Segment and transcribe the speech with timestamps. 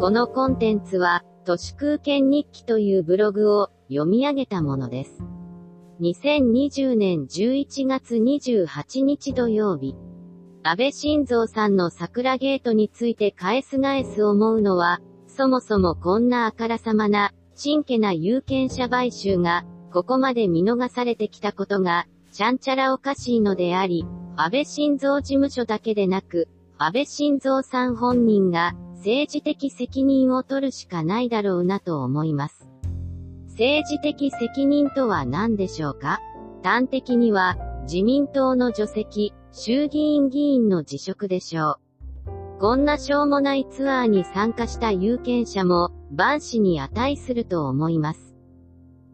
[0.00, 5.24] このコンテンツは、都市空間日記というブログを読み上げたものです。
[6.00, 9.96] 2020年11月28日土曜日。
[10.62, 26.46] 安倍晋三さんの桜ゲートについて返す返す思うのは、そもそもこんなあからさまな、真剣な有権者買収が、ここまで見逃されてきたことが、ちゃんちゃらおかしいのであり、安倍晋三事務所だけでなく、
[26.78, 32.68] 安倍晋三さん本人が、政治的責任を取るしかないだろうなと思います。
[33.50, 36.20] 政治的責任とは何でしょうか？
[36.64, 41.78] 端的には、自民党の除籍、衆議院議員の辞職でしょ
[42.26, 42.60] う。
[42.60, 48.34] こんなしょうもないツアーに参加した有権者も、万死に値すると思います。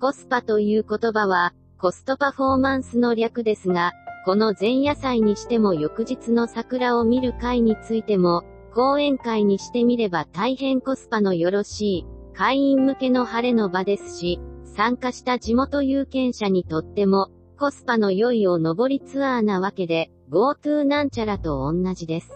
[0.00, 3.92] コスパという言葉は、コストパフォーマンスの略ですが、
[4.24, 8.44] この前夜祭にしても翌日の桜を見る会についても、
[8.74, 22.32] 講演会にしてみれば大変コスパのよろしい、会員向けの晴れの場ですし、参加した地元有権者にとっても、コスパの良いお登りツアーなわけで、GoTo なんちゃらと同じです。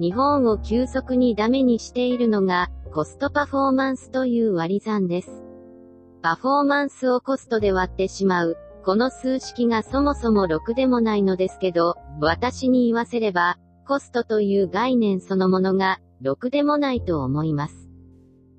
[0.00, 5.44] 日本を急速にダメにしているのが、コストパフォーマンスという割り算です。
[6.20, 17.90] パフォーマンスをコストで割ってしまう、この数式がそもそもろくでもないのですけど、私に言わせれば、コストという概念そのものが、ろくでもないと思います。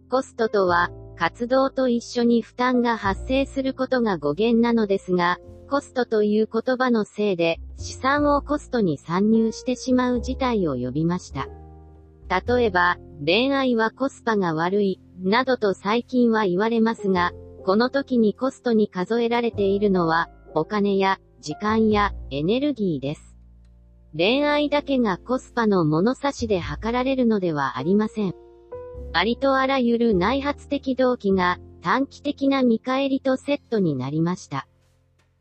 [0.09, 11.47] コストとは、活動と一緒に負担が発生することが語源なのですが、コストという言葉のせいで、資産をコストに参入してしまう事態を呼びました。
[12.29, 17.31] 例えば、恋愛はコスパが悪い、などと最近は言われますが、
[17.65, 23.34] この時にコストに数えられているのは、お金や、時間や、エネルギーです。
[24.17, 28.33] 恋愛だけがコスパの物差しで測られるのではありません。
[29.11, 34.69] ありとあらゆる内発的動機が、短期的な見返りとセットになりました。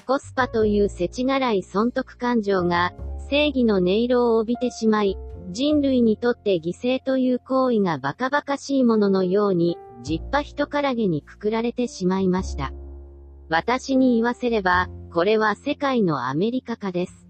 [0.08, 2.92] コスパという世知辛い損得感情が、
[3.30, 5.16] 正義の音色を帯びてしまい、
[5.50, 12.72] 人類にとって犠牲という行為がバカバカしいもののように、じっぱ人からげにくくられてしまいました。
[13.48, 17.23] 私に言わせれば、これは世界のアメリカ化です。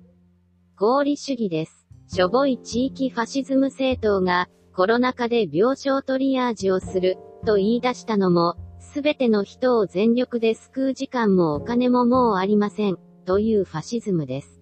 [0.77, 1.87] 合理主義です。
[2.09, 14.61] しょぼい地域ファシズム政党が、コロナ禍で病床トリアージをする、と言い出したのも、すべての人を全力で救う時間もお金ももうありません、というファシズムです。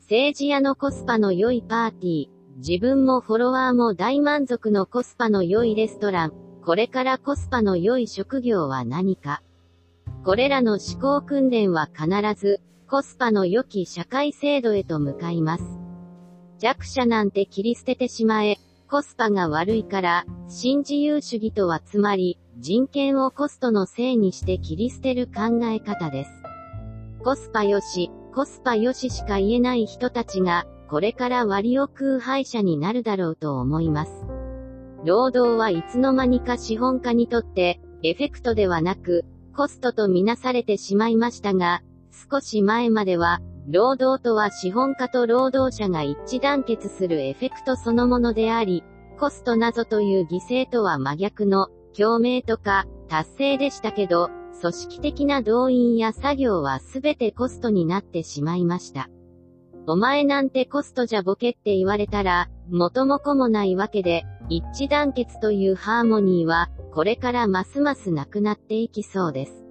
[0.00, 6.32] 政治屋のコスパの良いパーティー、自分もフォロワーも大満足のコスパの良いレストラン、
[6.64, 9.42] これからコスパの良い職業は何か
[10.24, 12.60] これらの思考訓練は必ず、
[12.90, 15.64] コスパの良き社会制度へと向かいます。
[16.58, 18.56] 弱者なんて切り捨ててしまえ、
[18.88, 26.30] コスパが悪いから、新自由主義とはつまり、人権をコストのせいにして切り捨てる考え方です。
[27.22, 34.24] コスパよし、コスパよししか言えない人たちが、これから割を食う敗者になるだろうと思います。
[35.04, 41.82] 労働はいつの間にか資本家にとって、エフェクトではなく、コストとみなされてしまいましたが、
[42.30, 48.82] 少し前までは、労働とは資本家と労働者が一致団結するエフェクトそのものであり、
[49.18, 54.30] コストなぞという犠牲とは真逆の、共鳴とか、達成でしたけど、
[54.60, 59.08] 組織的な動員や作業はすべてコストになってしまいました。
[59.86, 69.64] お前なんてコストじゃボケって言われたら、元も子もないわけで、一致団結というハーモニーは、これからますますなくなっていきそうです。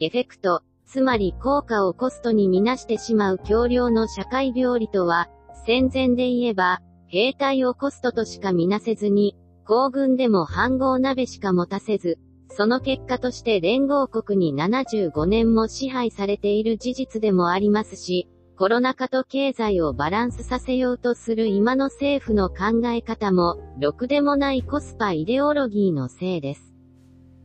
[0.00, 5.28] エフェクト、つまり効果をコストにみなしてしまう強量の社会病理とは、
[5.66, 26.72] 戦前で言えば、兵隊をコストとしかみなせずに、皇軍でも反合鍋しか持たせず、その結果として連合国に75年も支配されている事実でもありますし、コロナ禍と経済をバランスさせようとする今の政府の考え方も、ろくでもないコスパイデオロギーのせいです。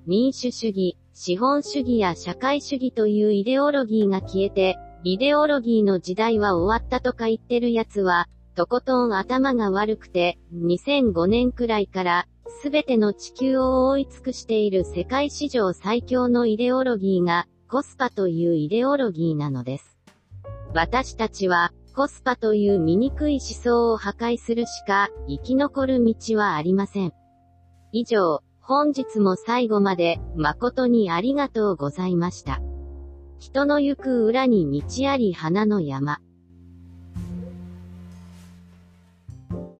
[0.07, 12.27] 民主主義、資本主義や社会主義というイデオロギーが消えて、イデオロギーの時代は終わったとか言ってるやつは、とことん頭が悪くて、2005年くらいから、
[12.61, 19.97] すべての地球を覆い尽くしている世界史上最強のイデオロギーが、コスパというイデオロギーなのです。
[20.73, 27.13] 私たちは、コスパという醜い思想を破壊するしか、生き残る道はありません。
[27.91, 32.61] 以上、本日も最後まで、誠にありがとうございました。
[33.37, 36.21] 人の行く裏に道あり花の山。